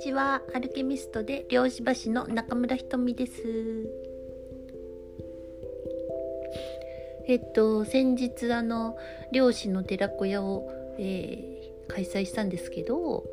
[0.00, 0.40] ちは。
[0.54, 3.32] アルケミストで漁師橋の中村ひとみです。
[7.26, 8.96] えっと先日あの
[9.30, 13.24] 漁師の寺子屋を、えー、開催したんですけど、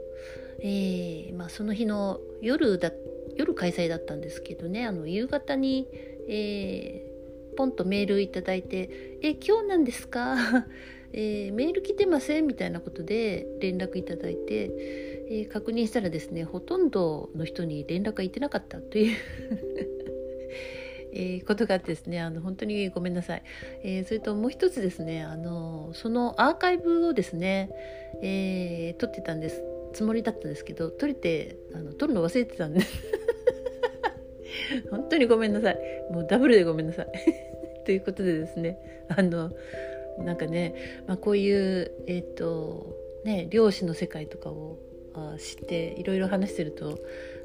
[0.59, 2.91] えー、まあ、その日の夜だ
[3.37, 4.85] 夜開催だったんですけどね。
[4.85, 5.87] あの夕方に、
[6.27, 8.89] えー、ポンとメールいただいて
[9.23, 10.35] 「え今日なんですか
[11.13, 12.47] えー、メール来てません？
[12.47, 19.17] みたいなことで連絡いただいて、えー、確認したらですねほとんどの人に連絡がいってなかったという
[21.13, 23.43] え、ことがあってですねあの本当にごめんなさい、
[23.83, 27.69] えー、それともう一つですねあのそのアーカイブをですね、
[28.21, 29.63] えー、撮ってたんです。
[29.93, 32.81] つもりだったんですけど撮れてあの撮るの忘れてたんで。
[34.91, 35.77] 本当にごめんなさい。
[36.11, 37.07] もうダブルでごめんなさい。
[37.85, 39.51] ということでですねあの
[40.19, 40.75] なんかね、
[41.07, 44.77] まあ、こういうえっ、ー、とね漁師の世界とかを
[45.37, 46.99] 知っていろいろ話してると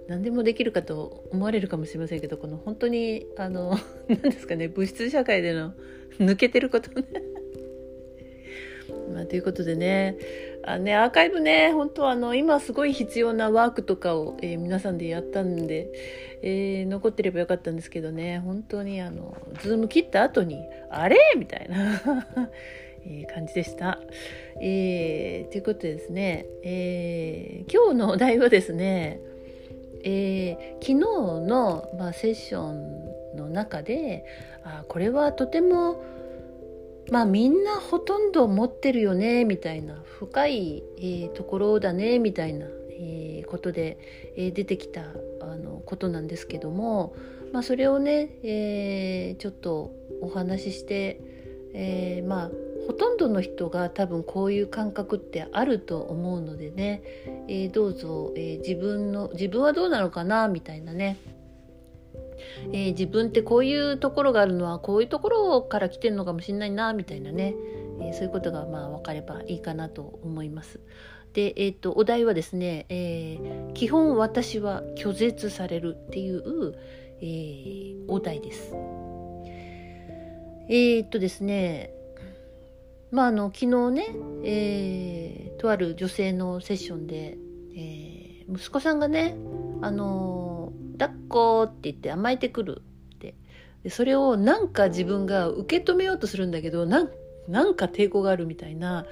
[0.08, 3.78] 何でもできるかと思われるかもしれませんけどこの本当にあの
[4.08, 5.72] 何ですかね物質社会での
[6.18, 7.06] 抜けてることね。
[9.12, 10.16] まあ、ということでね
[10.64, 15.90] あねアーカイブね本当あの今すごい必要なワークとかを、えー、皆さんでやったんで、
[16.42, 21.18] えー、残ってればよかったんですけどね本当にあのズーム切った後にあれ？
[21.36, 22.02] みたいな。
[23.06, 24.00] え感じでした。
[24.60, 29.20] えー、ということでですね、えー、今日のお題はですね、
[30.04, 34.24] えー、昨日の、まあ、セッションの中で
[34.64, 36.04] あこれはとても
[37.10, 43.98] まあみんなほとんど持ってるよねみたいな深い、えー、ところだねみたいな、えー、ことで、
[44.36, 45.02] えー、出てきた
[45.40, 47.14] あのことなんですけども、
[47.52, 51.20] まあ、それをね、えー、ちょっとお話しして、
[51.74, 52.50] えー、まあ
[52.86, 57.02] ほとんどの人が多分こういう感覚ってあると思うのでね、
[57.48, 61.16] えー、どうぞ、えー、自分の自分はどうなのかなみたいなね
[62.72, 67.54] えー、自分ってこういうところがあるのはこういうところから来てるのかもしれないなみたいなね、
[68.00, 70.80] え、そういうことがまあ分かればいいかなと思います。
[71.34, 73.38] で、えーと、お題はですね、え、
[73.74, 76.74] 基本私は拒絶されるっていう、
[77.20, 78.74] え、お題です。
[80.68, 81.92] え、っとですね
[83.12, 84.06] まああの昨日ね、
[84.42, 87.36] えー、とある女性のセッションで、
[87.76, 89.36] えー、息子さんがね
[89.82, 92.82] あの抱っこって言って甘えてくる
[93.14, 93.34] って。
[93.84, 97.10] でそれをなんか自分が受け止めようとするんだけどなん
[97.48, 99.04] なんか抵抗があるみたいな、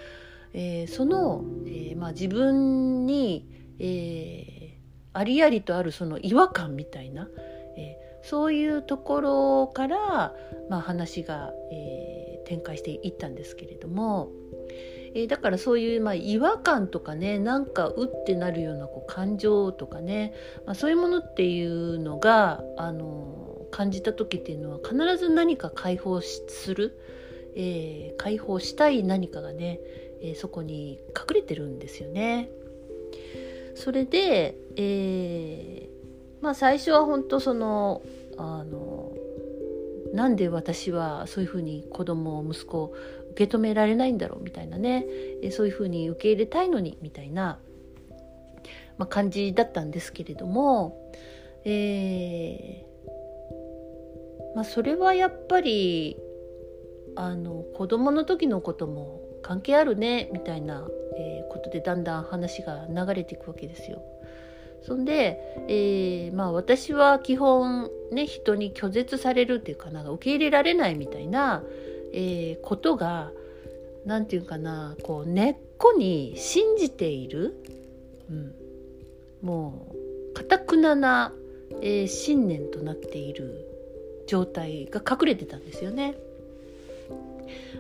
[0.55, 3.47] えー、その、えー、まあ、自分に、
[3.81, 7.29] えー、ありありとあるその違和感みたいな、
[7.77, 10.33] えそういうところから、
[10.69, 14.33] まあ、話が、え展開していったんですけれども。
[15.13, 20.33] えー、だからそういう、まあ、違和感とかねなんかうってなるようなこう感情とかね、
[20.67, 26.99] まあ、そういうものっていうのが、あの感じた時っていうのは必ず何か解放する、
[27.55, 29.81] えー、解放したい何かがね、
[30.23, 32.51] えー、そこに隠れてるんですよね。
[33.75, 38.03] それで、えー、まあ最初は本当その
[38.37, 39.13] あの
[40.13, 42.95] なんで私はそういうふうに子供息子を
[43.33, 45.07] 受け止められないんだろうみたいなね
[45.53, 47.59] そういうふうに受け入れたいのにみたいな、
[48.99, 51.13] まあ、感じだったんですけれども、
[51.65, 52.91] えー
[54.55, 56.17] まあ、それはやっぱり
[57.17, 64.03] あの子供の時のことも関係あるねみたいな、えー、ことでだんだん話が流れていくわけですよ。
[64.83, 71.63] そんで、えー、まあ私は基本ね人に拒絶されるっていうかな受け入れられないみたいな、
[72.13, 73.31] えー、ことが
[74.07, 77.55] 何て言うかなこう根っこに信じている、
[78.31, 78.55] うん、
[79.43, 79.87] も
[80.31, 81.33] うかたくなな、
[81.83, 83.67] えー、信念となっている
[84.27, 86.15] 状態が隠れてたんですよね。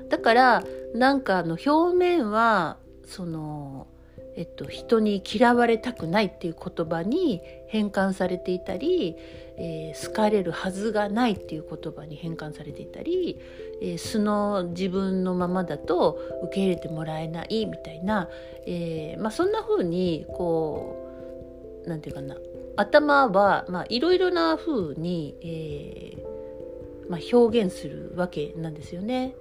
[0.09, 2.77] だからなんかあの表面は
[3.07, 3.87] その
[4.37, 9.17] えっと、人に嫌われたくないっていう言葉に変換されていたり、
[9.57, 13.41] えー、好かれるはずがないっていう言葉に変換されていたり、
[13.83, 18.29] えー、素の自分のままだと受け入れてもらえないみたいな、
[18.67, 22.41] えーまあ、そんな風にこう何て言うかな
[22.77, 29.35] 頭はいろいろな風に、えーまあ、表現するわけなんですよね。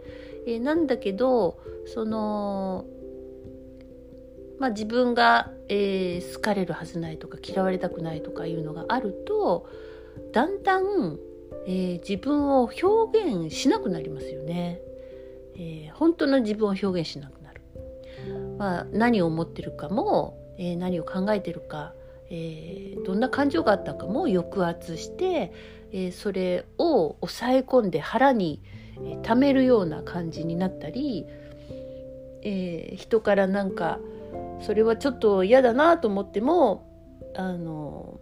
[0.47, 2.85] えー、なんだけどその
[4.59, 9.69] まあ、自分が、えー、好かれるはずないとか嫌われたくないとかいうのがあると
[10.33, 11.17] だんだん、
[11.65, 14.79] えー、自分を表現しなくなりますよね、
[15.55, 17.61] えー、本当の自分を表現しなくなる、
[18.57, 21.93] まあ、何を思ってるかも、え何を考えてるか、
[22.29, 25.53] え、どんな感情があったかも抑圧して、
[25.93, 28.61] え、それを抑え込んで腹に
[29.05, 31.25] え溜めるような感じになったり、
[32.41, 33.99] えー、人からなんか
[34.61, 36.89] それはちょっと嫌だなと思っても
[37.35, 38.19] あの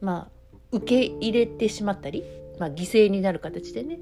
[0.00, 0.36] まあ
[0.72, 2.24] 受け入れてしまったり、
[2.58, 3.98] まあ、犠牲になる形でね、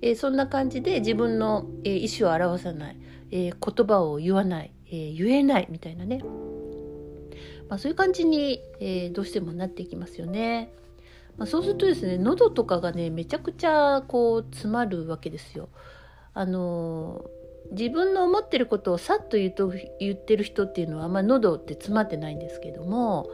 [0.00, 2.96] えー、そんな感じで自分の、えー、意思を表さない、
[3.30, 6.22] えー、言葉を言わない、えー、言えないみたいなね、
[7.68, 10.72] まあ、そういう感じに、え、どうしてもなっていきますよね。
[11.36, 15.68] まあ、そうするとですね喉とかがねめちゃくちゃこう詰まるわけですよ。
[16.32, 17.24] あの
[17.72, 23.28] 自分の思ってることをさっと言うと言ってる人っていうのはあんまり喉って詰まってないんですけども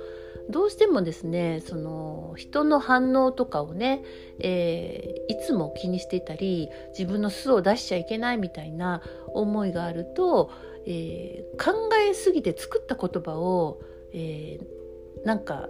[0.51, 4.03] どうしてもですねその人の反応とかをね、
[4.41, 6.69] えー、いつも気にしてたり
[6.99, 10.51] 自分の素を出しちゃいけないみたいな思いがあると、
[10.87, 13.81] えー、考えすぎて作った言葉を、
[14.13, 15.69] えー、なんか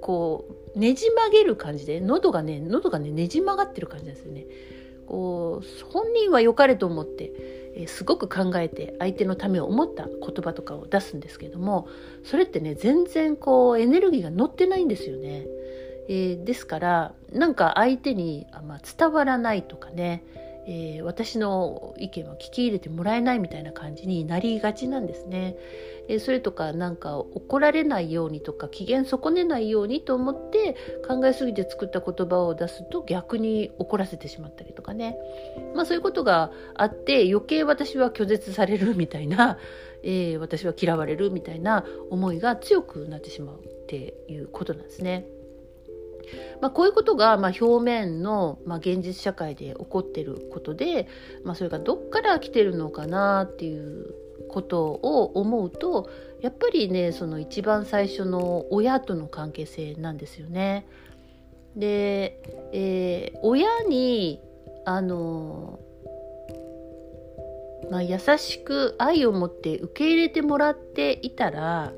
[0.00, 4.46] こうねじ曲げる感じで喉がね喉がねねじ曲がってる感じですよね。
[5.06, 7.32] こう本人は良かれと思って、
[7.76, 11.88] えー、すごく考えて相手のためを思った言葉とかを出すんですけども
[12.24, 15.46] それってね全然こうエネルギーが乗ってないんですよね。
[16.08, 20.22] えー、ですからなんか相手に、まあ、伝わらないとかね、
[20.66, 25.56] えー、私の意見は聞き入れてもらえないみたいな感じになりがちなんですね。
[26.08, 30.76] えそれとかなんか怒られないようにとか機嫌損ねないようにと思って
[31.06, 35.16] 考えすぎて作った言葉を出すと逆に怒らせてしまったりとかね、
[35.74, 39.58] まあ、そういうことがあって余計私は拒絶されるみたいな、
[40.02, 45.26] えー、私は嫌われるみたいな思いが強くなってしまうっていうことなんですね。
[46.60, 51.08] まあ、こういうことがま表面のま現実社会で起こってることで、
[51.44, 54.14] まあ、それがどっから来てるのかなっていう
[54.48, 60.86] ことを思うとやっぱりねその一番最初の親との関係性なんですよね。
[61.74, 62.40] で、
[62.72, 64.40] えー、親に
[64.84, 65.80] あの
[67.90, 71.92] まあ、優しく愛を持って受け入れてもらっていたら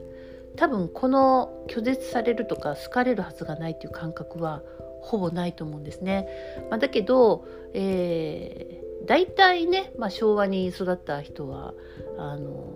[0.58, 4.62] 多分この拒絶されるとか好かれるはずがないっていう感覚は
[5.00, 6.26] ほぼないと思うんですね。
[6.69, 11.75] まあ、だけど、えー、大体ね、まあ、昭和に育った人は
[12.19, 12.75] あの、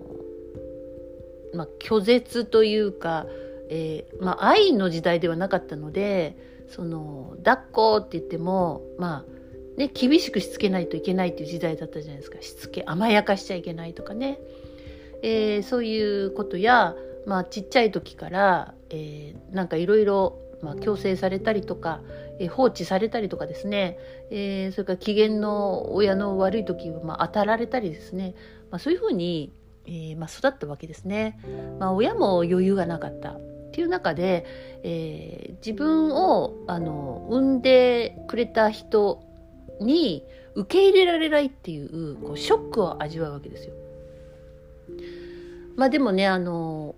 [1.54, 3.26] まあ、拒絶というか、
[3.68, 6.36] えー、まあ、愛の時代ではなかったので
[6.68, 9.32] その抱っこって言ってもまあ
[9.76, 14.38] ね、厳しくしつけないといけないっていう時代だったじゃないですかしつけ甘やかしちゃいけないとかね、
[15.22, 16.94] えー、そういうことや、
[17.26, 20.38] まあ、ちっちゃい時から、えー、なんかいろいろ
[20.80, 22.00] 強制されたりとか、
[22.38, 23.98] えー、放置されたりとかですね、
[24.30, 28.34] えー、それから機嫌の親の悪い時は、まあ、当たられたりですね、
[28.70, 29.52] まあ、そういうふうに、
[29.86, 31.38] えーまあ、育ったわけですね。
[31.78, 33.40] まあ、親も余裕がなかったっ
[33.72, 34.44] ていう中で、
[34.82, 39.22] えー、自分をあの産んでくれた人
[39.80, 40.24] に
[40.54, 43.74] 受け入れられないっていうこうショックを味わうわけですよ。
[45.74, 46.94] まあでもねあの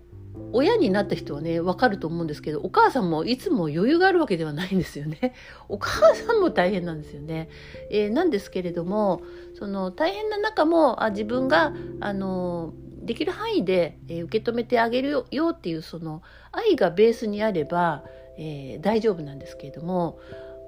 [0.53, 5.33] 親になった人はね分かると思うんですけどお母さんもいつも余裕があるわけではないんですよね。
[5.69, 7.49] お母さんも大変なんですよね。
[7.89, 9.21] えー、なんですけれども
[9.53, 16.21] その大変な中もあ自分があのできる範囲で、えー、受け止めてあげるよよっていうその
[16.51, 18.03] 愛がベースにあれば、
[18.37, 20.19] えー、大丈夫なんですけれども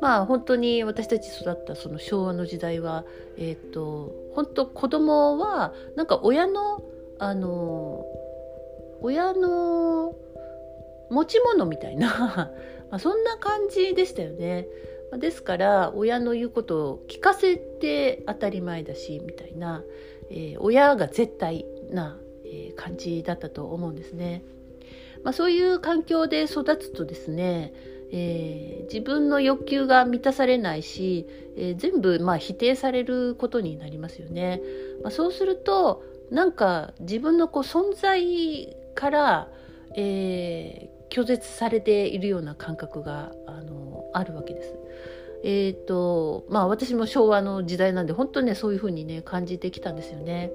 [0.01, 3.05] まあ本当に私たち育ったその昭和の時代は、
[3.37, 6.83] えっ、と本当子供はなんか親の
[7.19, 8.05] あの
[9.01, 10.15] 親の
[11.09, 12.51] 持ち物みたいな
[12.91, 14.67] まそんな感じでしたよね。
[15.19, 19.83] ですから親の言うことを聞かせて当たり前だしみたいな、
[20.29, 22.19] えー、親が絶対な、
[22.77, 24.43] 感じだったと思うんですね。
[25.23, 27.73] まあ、そういう環境で育つとですね
[28.11, 31.27] えー、自分の欲求が満たされないし、
[31.57, 34.61] え、全部まあ否定されることになりますよね。
[35.03, 39.47] まあ、そうするとなんか自分のこう存在から、
[39.95, 44.73] えー、拒絶されているような感覚があのあるわけです。
[45.43, 50.51] えっ、ー、とまあ私も昭和の時代なんで本当にねそういうふうにね感じてきたんですよね。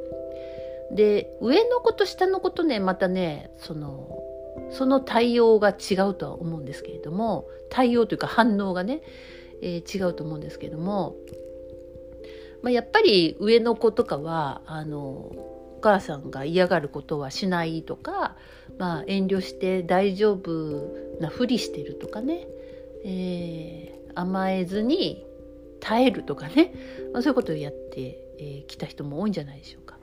[0.91, 4.19] で上の子と下の子とねまたねその
[4.71, 9.03] その対応が違うとは思うんですけれども対応というか反応がね、
[9.63, 11.15] えー、違うと思うんですけれども、
[12.63, 18.37] まあ、やっぱり上の子とかはあの母さんが嫌がることはしないとか、
[18.79, 22.47] まあ、遠慮して大丈夫なふりしてるとかね、
[23.05, 25.27] えー、甘えずに
[25.81, 26.73] 耐えるとかね、
[27.13, 28.05] まあ、そういうことをやってき、
[28.39, 29.97] えー、た人も多いんじゃないでしょうか。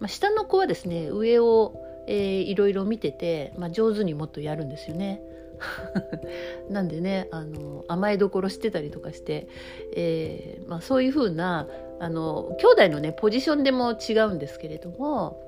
[0.00, 1.74] まあ、下の子はですね上を
[2.06, 5.22] えー、いろいろ見てて、まあ、上手にもっとやるんですよね。
[6.70, 9.46] なんでねあの甘えどころしてたりとかして、
[9.94, 11.68] えーまあ、そういうふうな
[12.00, 15.40] あの兄弟のねポジションでも違うんですけれども、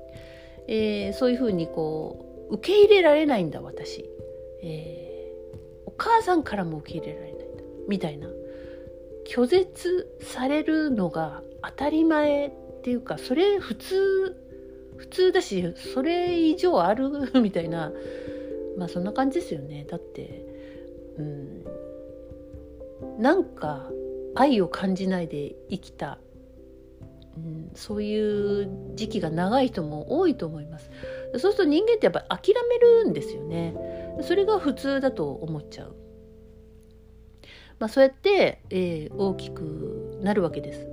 [0.67, 4.09] えー、そういうふうにこう受け入れられないんだ私、
[4.61, 8.29] えー、お母さんからも受け入れられないんだみたいな。
[9.25, 12.51] 拒絶されるのが当たり前っ
[12.83, 14.37] ていうかそれ普通
[14.97, 17.09] 普通だしそれ以上ある
[17.41, 17.91] みたいな
[18.77, 19.85] まあそんな感じですよね。
[19.89, 20.45] だって
[21.17, 21.63] うん。
[23.19, 23.89] なんか
[24.35, 26.19] 愛を感じないで生きた、
[27.37, 30.89] うん、そういう時期が長い人も多いと思います。
[31.37, 33.75] そうすると人間ってやっぱり諦めるんですよね。
[34.21, 35.95] それが普通だと思っちゃう。
[37.79, 40.87] まあ、そうやって、えー、大きくなるわけです。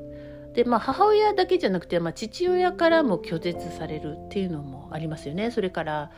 [0.54, 5.50] でまあ、母親だけじゃなくて、まあ、父親からも拒絶されるっていうのもありますよね。
[5.50, 6.10] それから、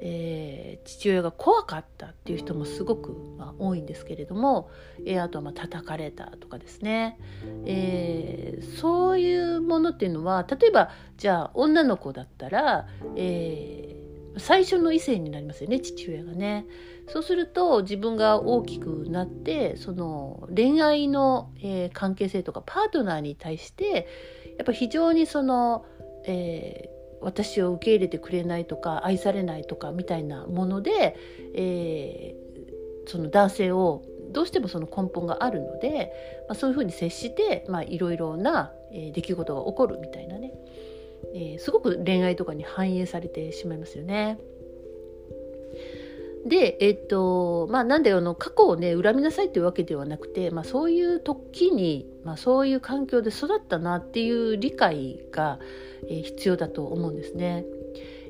[0.00, 4.70] えー、父親が怖かったっていう人もすごく、まあ、多いんですけれども、
[5.04, 7.18] えー、あとはまあ叩かれたとかですね、
[7.66, 12.86] えー、そういうものっていうのは例えばじゃあ女の子だったら、
[13.16, 16.66] えー、最初の異性になりますよね父親がね。
[17.10, 24.06] そうすると自分が大きくなってその恋愛の、えー、関係性とかパートナーに対して
[24.58, 25.86] やっぱ非常にその、
[26.26, 31.16] えー、私を受け入れてくれないとか愛されないとかみたいなもので、
[31.54, 36.12] えー、その男性をどうしてもその根本があるので、
[36.48, 40.52] まあ、そういうふうに接していろいろな、えー、出来事が起こるみたいなね、
[41.34, 44.38] えー、すごく恋愛とかに反映されてしまいますよね。
[46.46, 55.58] で、えっと、まあなんであの過去をね恨みなさいっていうわけではなくて、まあ、そういう時に、まあ、そういう環境で育ったなっていう理解が、
[56.08, 57.64] えー、必要だと思うんですね。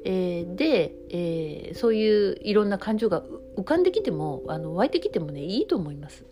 [0.05, 3.23] えー、で、えー、そういういろんな感情が
[3.57, 6.25] 浮かんできてもあの湧いてきてもねいいと思います。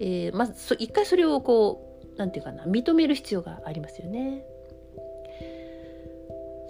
[0.00, 4.44] えー、まず一回それをこうなんていうかな認める必要がありますよね。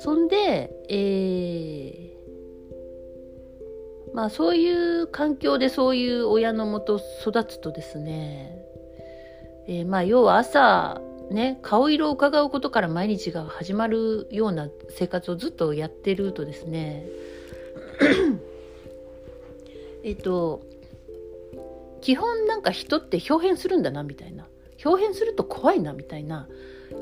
[0.01, 2.18] そんで、えー
[4.15, 8.59] まあそういう環境でそういう親のもと育つとですね、
[9.67, 11.01] えー、まあ要は朝
[11.31, 17.07] ね顔色を伺うことから毎日が始まるような生活をずっとやってるとですね
[20.05, 20.63] えっと
[22.01, 24.47] 基本なんか人って表変するんだなみたいな
[24.85, 26.49] 表変すると怖いなみたいな、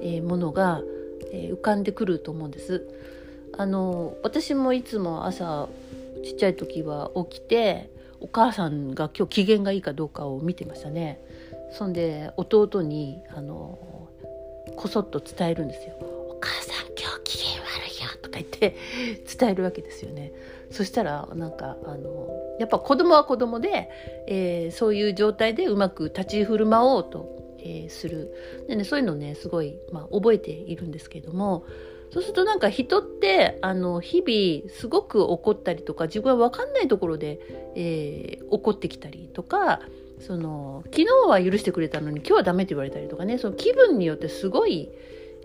[0.00, 0.82] えー、ものが、
[1.32, 2.88] えー、浮かんでくると思うんです。
[3.58, 5.68] あの私もいつも朝
[6.24, 11.20] ちっちゃい時は起きてお母さんが今日機嫌がいいかどうかを見てましたね。
[11.72, 14.08] そんで弟にあの
[14.76, 15.94] こそっと伝えるんですよ
[16.30, 18.76] 「お母さん今日機嫌悪いよ」とか言って
[19.38, 20.32] 伝えるわけですよね。
[20.70, 23.90] そしたらなんかあのやっぱ子供は子供で、
[24.26, 28.32] えー、そういう状態でうまく立ち振る舞おうと、えー、する。
[28.68, 31.64] で、ね、そういうのねすごい、まあ、覚えているんですけれども
[32.12, 37.40] そうするとなんか人ってあの日々すごく怒ったりとか自分は分かんないところで、
[37.74, 39.80] えー、怒ってきたりとか
[40.20, 43.38] その昨日は許してくれたのに今日はダメって言われたりとかね。
[43.38, 44.88] その気分によってすごい、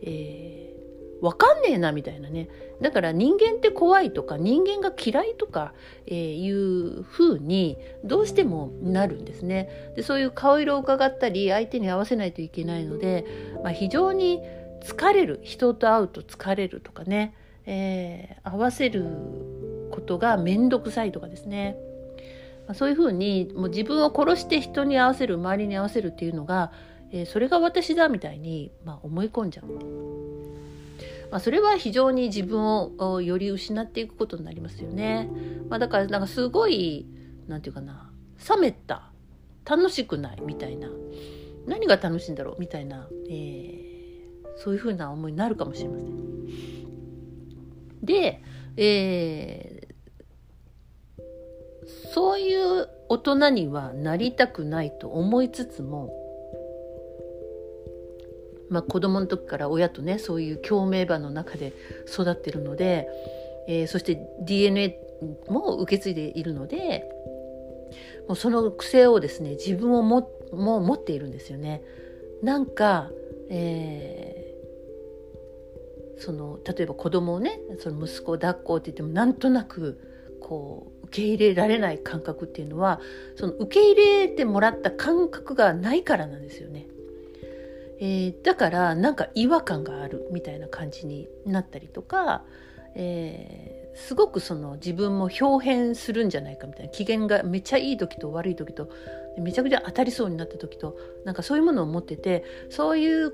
[0.02, 2.48] えー、分かんねえなみたいなね。
[2.82, 5.74] だから人間って怖いとか人間が嫌いとか、
[6.08, 9.94] えー、いう風にどうしてもなるんですね。
[9.96, 13.26] でそういう顔色を伺ったり相手に合わせないといけないので、
[13.64, 14.42] まあ、非常に
[14.82, 17.34] 疲れる人と会うと疲れるとかね、
[17.66, 19.06] えー、合わせる
[19.92, 21.78] ことが面倒くさいとかですね、
[22.68, 26.72] まあ、そういうふうにもう自分を殺して人に合わせる周りに合わせるっていうのが、
[27.12, 29.66] えー、それが私だみたいに、まあ、思い込んじゃう。
[31.30, 35.30] まあ、それは非常に自分をより失っていくことになりますよね。
[35.70, 37.06] まあ、だからなんかすごい
[37.48, 38.12] なんていうかな
[38.50, 39.12] 冷めた
[39.64, 40.90] 楽しくないみたいな
[41.68, 43.81] 何が楽しいんだろうみたいな、えー
[44.64, 46.22] そういうふうな思いになるかもしれません。
[48.04, 48.42] で、
[48.78, 51.22] えー、
[52.14, 56.14] そういう大人にはなりたくないと思いつつも、
[58.70, 61.74] まあ、子供の時から親とねそういう共鳴場の中で
[62.08, 63.08] 育ってるので、
[63.68, 65.00] えー、そして DNA
[65.48, 67.10] も受け継いでいるので
[68.28, 71.82] もうその癖をですね自分をもも持っているんですよね。
[72.44, 73.10] なんか、
[73.50, 74.41] えー
[76.22, 83.02] その例えば子供をねその息子を抱っこって言ってもなんとなくこう受け入れられない感覚っていうのは
[83.36, 86.88] その受け入れてもらった感覚がないからなんですよね。
[88.00, 92.44] えー、だからなんか違和感があるみたいな感じになったりとか、
[92.96, 98.90] えー、すごくその自分も表変するんじゃないかみたいな機嫌がめっちゃいい時と悪い時と
[99.38, 103.34] めちゃくちゃ当たりそうになった時となんかそういうものを持っててそういう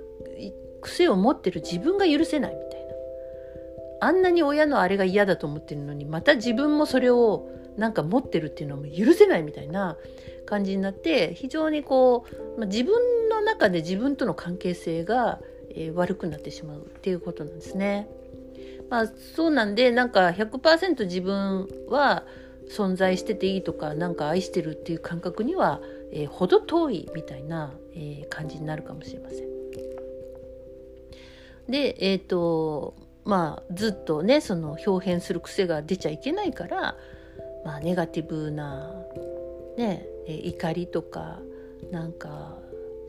[0.81, 2.66] 癖を持ってる自分が許せないみたいな
[3.99, 9.97] あんなに親のあれが嫌だと思ってるのにまた自分もそれをなんか持ってるっていうのも許せないみたいな
[10.45, 15.39] 感じになって非常にこう、まあ、自分の中で自分との関係性が、
[15.69, 18.07] えー、悪くなってしまうっていうことなんですね。
[18.89, 22.23] まあそうなんでなんか100%自分は
[22.69, 29.47] 存在してていいとかなんか愛してるっていう感覚には、えー、程遠いみたいな、えー、感じになるかもしれません。
[31.69, 32.95] でえっ、ー、と
[33.27, 36.95] まあずっとねその表変する癖が出ちゃいけないから、
[37.65, 38.95] まあ、ネガティブな、
[39.77, 41.39] ね、怒りとか
[41.91, 42.57] なんか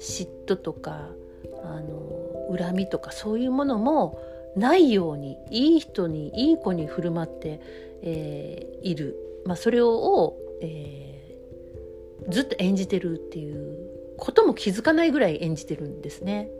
[0.01, 1.09] 嫉妬とか
[1.63, 4.21] あの恨みとかそういうものも
[4.57, 7.61] ないようにいい人にいい子に振る舞って、
[8.03, 16.51] えー、いる、まあ、それを、えー、ずっと演じてるっていうことも気づかないぐらい演じてるんですね。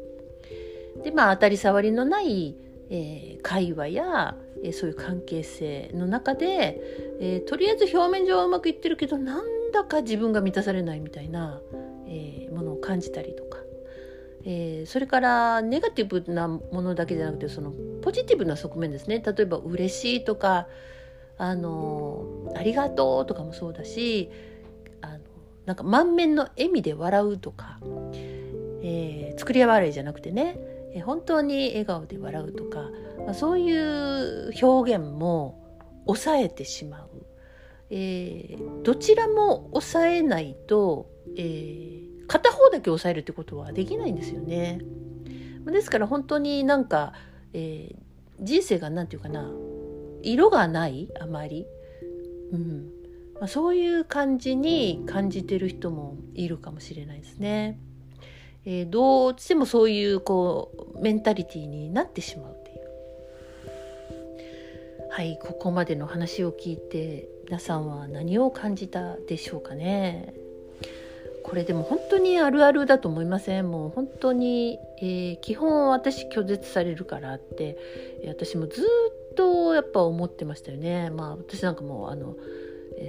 [1.03, 2.57] でまあ当たり障りのない、
[2.91, 6.81] えー、会話や、えー、そういう関係性の中で、
[7.21, 11.61] えー、とりあえず表面上はうまくいってるけどなんだか自分が満たされないみたいな、
[12.07, 13.59] え、ものを感じたりとか、
[14.45, 19.23] え、それからネガティブなものだけじゃなくてそのポジティブな側面ですね。
[19.25, 20.69] 例えば嬉しいとか
[21.37, 24.31] あのありがとうとかもそうだし
[25.03, 25.19] あの
[25.67, 27.79] なんか満面の笑みで笑うとか、
[28.83, 30.78] え、作り笑いじゃなくてね。
[31.01, 32.91] 本当に笑顔で笑うとか、
[33.25, 35.65] まあ、そういう表現も
[36.07, 37.27] 抑えてしまう、
[37.91, 44.81] えー、どちらも抑えないと、えー、片方だけ抑えるってことはできないんですよね。
[45.67, 47.13] ですから本当になんか、
[47.53, 47.97] えー、
[48.41, 49.51] 人生が何て言うかな
[50.23, 51.67] 色がないあまり、
[52.53, 52.99] うん
[53.35, 57.79] まあ、そういう感じに感じてる人もいるかもしれないですね。
[58.65, 62.79] えー、どうしてもそういうこうメンタリティーになってしまうっていう。
[65.11, 70.35] はいここまでの話を聞いて皆さんは何を感じたでしょうかね。
[71.43, 73.71] これでも本当にあるあるだと思いません。
[73.71, 77.79] もう本当に、えー、基本私拒絶されるからって
[78.27, 78.83] 私もず
[79.33, 81.09] っとやっぱ思ってましたよね。
[81.09, 82.37] まあ私なんかもうあの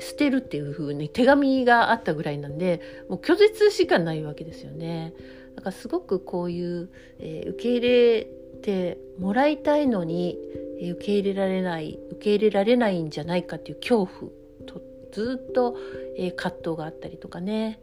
[0.02, 5.13] 捨てるっていう風に手紙があったぐらいなんでもう拒絶しかないわけですよね。
[5.56, 6.89] だからすごくこういう、
[7.20, 8.28] えー、受け入れ
[8.62, 10.38] てもらいたいのに、
[10.80, 14.32] えー、受け入れられない受け入れられないんじゃないかっていう恐怖
[14.65, 15.76] とずっと、
[16.18, 17.80] えー、葛藤があったりとかね、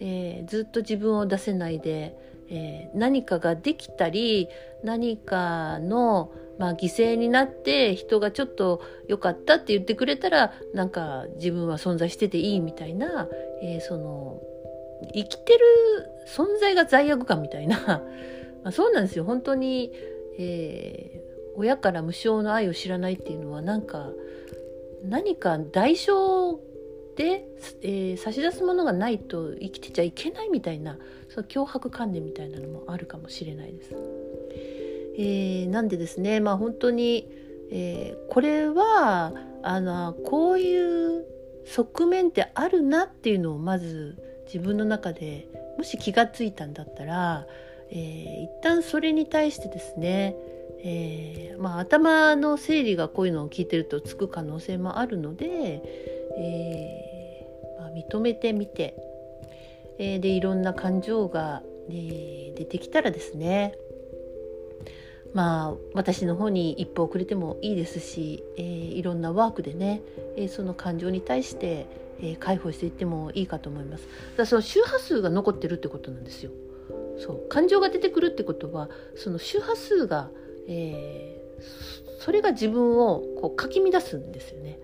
[0.00, 2.16] えずっと自分を出せないで、
[2.48, 4.48] え何かができたり
[4.82, 13.28] 何かのまあ、犠牲になって人がちょっと良かったって言ってくれたらなんか自分は存在してていいみたいな、
[13.62, 14.42] えー、その
[15.14, 15.58] 生きてる
[16.28, 18.02] 存在が罪悪感みたいな
[18.62, 19.90] まあそうなんですよ本当に、
[20.38, 24.12] えー、親から無償の愛を知らないっていうのはなんか
[25.02, 26.58] 何か代償
[27.16, 27.48] で、
[27.80, 30.98] えー、差し出すものがないと生きてちゃいけないみたいな
[31.30, 33.94] その脅迫観念みたいなのもあるかもしれないです。
[35.20, 37.28] えー、なんでですねまあ本当に、
[37.70, 41.26] えー、これはあのこういう
[41.66, 47.46] 側面ってあるなっていうのをまず自分の中でもし気がついたんだったら、
[47.90, 50.34] えー、一旦それに対してですね、
[50.82, 55.82] えー、まあ、頭の整理がこういうのを聞いてるとつく可能性もあるので、
[56.38, 58.94] えー、まあ、認めてみて、
[59.98, 63.74] えでいろんな感情が、え出てきたらですね
[65.32, 70.02] まあ私の方に一歩遅れてもいいですし、えー、いろんなワークでね、
[70.36, 71.86] えー、その感情に対して、
[72.20, 74.08] えー、解放していってもいいかと思います。
[74.36, 76.50] だその周波数が残ってるってことなんですよ。
[77.18, 80.30] そう感情が出てくるってことはその周波数が、
[80.66, 84.78] えー、それが自分をこうかき乱すんですよね。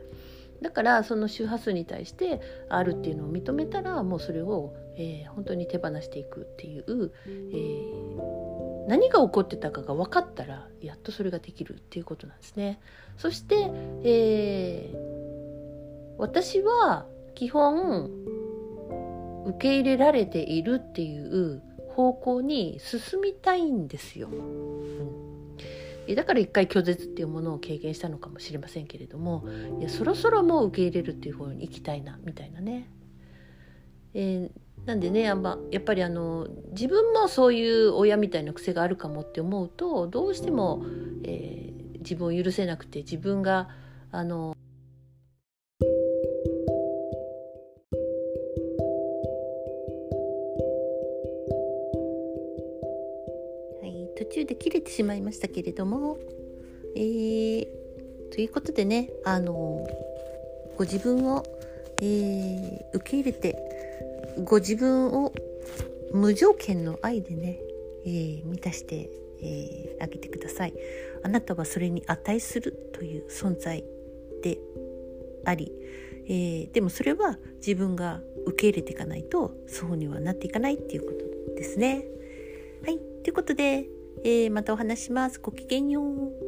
[0.62, 8.55] だからその周波数に対してあるっていうのを認めたらもうそれを、えー、本当に手放していくっていう、えー
[8.86, 12.80] 何が起こってたかが分かったらやっとそれができるっていうことなんですね。
[13.16, 13.70] そして、
[14.04, 18.10] えー、私は基本
[19.46, 21.62] 受け入れられているっていう
[21.94, 24.28] 方向に進みたいんですよ。
[24.28, 29.44] うん、だから一回拒絶っていうものを経験したのかもしれませんけれども
[29.80, 32.88] いやそろそろもう受け入れるっていう方に行きたいなみたいなね。
[34.14, 40.84] えーなんでねあんまやっぱりあの自分もそういう親みたいな癖があるかもって思うとどうしても、
[41.24, 43.68] えー、自分を許せなくて自分が
[44.12, 44.56] あの
[54.16, 56.18] 途中で切れてしまいましたけれども。
[56.96, 57.66] えー、
[58.32, 59.86] ということでねあの
[60.78, 61.44] ご自分を、
[62.00, 63.65] えー、受け入れて
[64.44, 65.32] ご自分を
[66.12, 67.58] 無条件の愛でね、
[68.04, 70.74] えー、満たしてえー、あげてください
[71.24, 73.84] あなたはそれに値するという存在
[74.42, 74.58] で
[75.44, 75.72] あり、
[76.26, 82.04] えー、でもそれは自分が受け入れていかないとそうにはなっていかないっていうことですね。
[82.84, 83.88] はいということで、
[84.24, 85.40] えー、またお話します。
[85.40, 86.45] ごきげんよう。